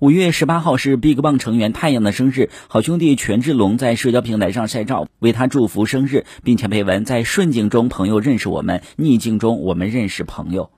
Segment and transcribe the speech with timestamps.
[0.00, 10.70] 五月十八号是 big bang 成员太阳的生日好兄弟权志龙在社交平台上晒照为他祝福生日并且配文在顺境中朋友认识我们逆境中我们认识朋友。